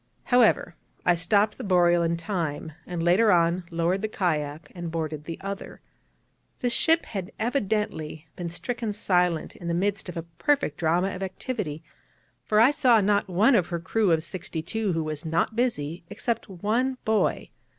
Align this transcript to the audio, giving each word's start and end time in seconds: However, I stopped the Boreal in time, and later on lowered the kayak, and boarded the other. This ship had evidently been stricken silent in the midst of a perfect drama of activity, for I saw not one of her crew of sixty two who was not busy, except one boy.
However, 0.23 0.73
I 1.05 1.13
stopped 1.13 1.59
the 1.59 1.63
Boreal 1.63 2.01
in 2.01 2.17
time, 2.17 2.71
and 2.87 3.03
later 3.03 3.31
on 3.31 3.65
lowered 3.69 4.01
the 4.01 4.07
kayak, 4.07 4.71
and 4.73 4.89
boarded 4.89 5.25
the 5.25 5.37
other. 5.41 5.79
This 6.59 6.73
ship 6.73 7.05
had 7.05 7.31
evidently 7.37 8.27
been 8.35 8.49
stricken 8.49 8.93
silent 8.93 9.55
in 9.55 9.67
the 9.67 9.75
midst 9.75 10.09
of 10.09 10.17
a 10.17 10.23
perfect 10.39 10.77
drama 10.77 11.13
of 11.13 11.21
activity, 11.21 11.83
for 12.43 12.59
I 12.59 12.71
saw 12.71 12.99
not 12.99 13.27
one 13.29 13.53
of 13.53 13.67
her 13.67 13.79
crew 13.79 14.11
of 14.11 14.23
sixty 14.23 14.63
two 14.63 14.93
who 14.93 15.03
was 15.03 15.23
not 15.23 15.55
busy, 15.55 16.03
except 16.09 16.49
one 16.49 16.97
boy. 17.05 17.51